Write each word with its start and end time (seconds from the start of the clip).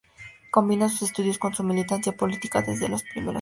Combina 0.49 0.89
sus 0.89 1.03
estudios 1.03 1.37
con 1.37 1.53
su 1.53 1.63
militancia 1.63 2.11
política 2.11 2.63
desde 2.63 2.89
los 2.89 3.03
primeros 3.03 3.23
años. 3.27 3.29